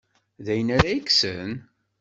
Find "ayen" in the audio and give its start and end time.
0.53-0.69